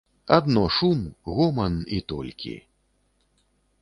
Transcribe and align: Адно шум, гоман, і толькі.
Адно 0.37 0.63
шум, 0.77 1.03
гоман, 1.35 1.75
і 1.99 2.01
толькі. 2.13 2.55